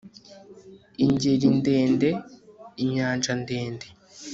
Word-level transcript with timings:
ingeri 1.05 1.47
ndende 1.59 2.09
inyanja 2.83 3.31
ndende 3.41 3.87